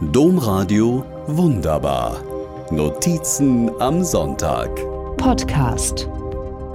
[0.00, 2.22] Domradio Wunderbar.
[2.70, 4.72] Notizen am Sonntag.
[5.16, 6.08] Podcast.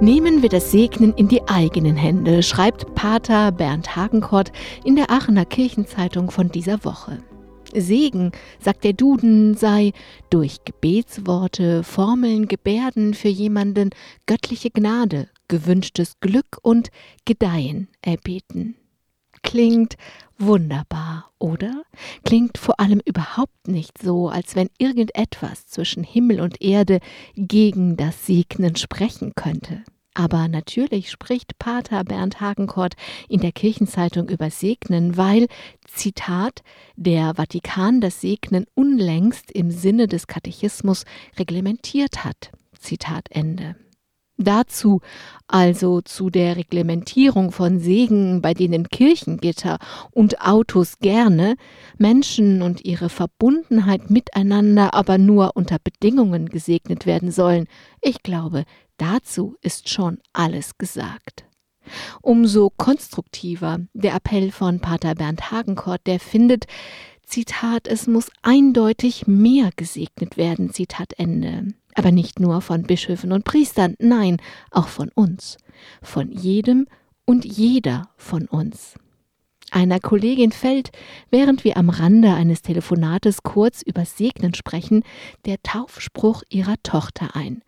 [0.00, 4.52] Nehmen wir das Segnen in die eigenen Hände, schreibt Pater Bernd Hagenkort
[4.84, 7.18] in der Aachener Kirchenzeitung von dieser Woche.
[7.74, 9.92] Segen, sagt der Duden, sei
[10.30, 13.90] durch Gebetsworte, Formeln, Gebärden für jemanden
[14.24, 16.88] göttliche Gnade, gewünschtes Glück und
[17.26, 18.76] Gedeihen erbeten.
[19.42, 19.98] Klingt
[20.38, 21.82] wunderbar, oder?
[22.24, 27.00] Klingt vor allem überhaupt nicht so, als wenn irgendetwas zwischen Himmel und Erde
[27.34, 29.82] gegen das Segnen sprechen könnte.
[30.14, 32.94] Aber natürlich spricht Pater Bernd Hagenkort
[33.28, 35.46] in der Kirchenzeitung über Segnen, weil,
[35.86, 36.62] Zitat,
[36.96, 41.04] der Vatikan das Segnen unlängst im Sinne des Katechismus
[41.38, 42.50] reglementiert hat.
[42.78, 43.76] Zitat Ende.
[44.42, 45.02] Dazu,
[45.48, 49.78] also zu der Reglementierung von Segen, bei denen Kirchengitter
[50.12, 51.56] und Autos gerne,
[51.98, 57.66] Menschen und ihre Verbundenheit miteinander aber nur unter Bedingungen gesegnet werden sollen,
[58.00, 58.64] ich glaube,
[58.96, 61.44] dazu ist schon alles gesagt.
[62.22, 66.64] Umso konstruktiver der Appell von Pater Bernd Hagenkort, der findet,
[67.26, 71.74] Zitat, es muss eindeutig mehr gesegnet werden, Zitat Ende.
[72.00, 74.38] Aber nicht nur von Bischöfen und Priestern, nein,
[74.70, 75.58] auch von uns,
[76.00, 76.86] von jedem
[77.26, 78.94] und jeder von uns.
[79.70, 80.92] Einer Kollegin fällt,
[81.30, 85.02] während wir am Rande eines Telefonates kurz über Segnen sprechen,
[85.44, 87.60] der Taufspruch ihrer Tochter ein.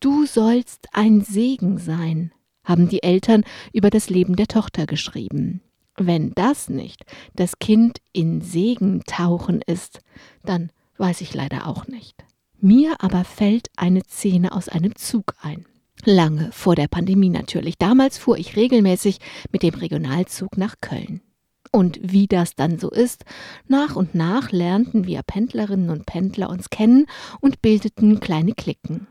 [0.00, 2.32] Du sollst ein Segen sein,
[2.64, 5.60] haben die Eltern über das Leben der Tochter geschrieben.
[5.96, 10.00] Wenn das nicht das Kind in Segen tauchen ist,
[10.44, 12.24] dann weiß ich leider auch nicht.
[12.60, 15.64] Mir aber fällt eine Szene aus einem Zug ein.
[16.04, 17.78] Lange vor der Pandemie natürlich.
[17.78, 19.18] Damals fuhr ich regelmäßig
[19.52, 21.20] mit dem Regionalzug nach Köln.
[21.70, 23.24] Und wie das dann so ist,
[23.68, 27.06] nach und nach lernten wir Pendlerinnen und Pendler uns kennen
[27.40, 29.06] und bildeten kleine Cliquen.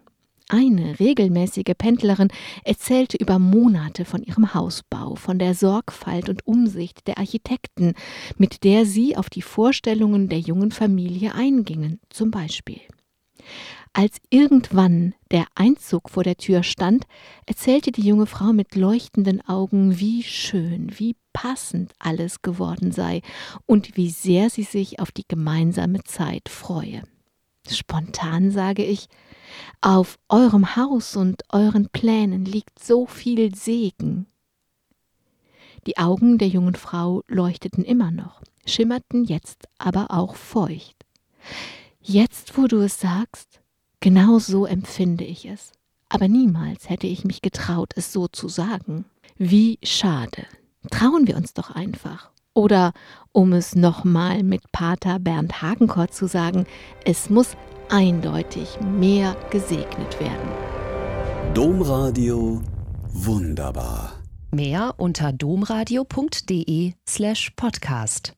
[0.49, 2.29] Eine regelmäßige Pendlerin
[2.63, 7.93] erzählte über Monate von ihrem Hausbau, von der Sorgfalt und Umsicht der Architekten,
[8.37, 12.79] mit der sie auf die Vorstellungen der jungen Familie eingingen, zum Beispiel.
[13.93, 17.05] Als irgendwann der Einzug vor der Tür stand,
[17.45, 23.21] erzählte die junge Frau mit leuchtenden Augen, wie schön, wie passend alles geworden sei
[23.65, 27.03] und wie sehr sie sich auf die gemeinsame Zeit freue.
[27.67, 29.07] Spontan sage ich,
[29.81, 34.27] auf eurem Haus und euren Plänen liegt so viel Segen.
[35.85, 41.05] Die Augen der jungen Frau leuchteten immer noch, schimmerten jetzt aber auch feucht.
[42.09, 43.59] Jetzt, wo du es sagst,
[43.99, 45.73] genau so empfinde ich es.
[46.07, 49.03] Aber niemals hätte ich mich getraut, es so zu sagen.
[49.37, 50.45] Wie schade.
[50.89, 52.29] Trauen wir uns doch einfach.
[52.53, 52.93] Oder,
[53.33, 56.65] um es nochmal mit Pater Bernd Hagenkort zu sagen,
[57.03, 57.57] es muss
[57.89, 60.47] eindeutig mehr gesegnet werden.
[61.53, 62.61] Domradio
[63.09, 64.13] wunderbar.
[64.51, 68.33] Mehr unter domradio.de slash podcast.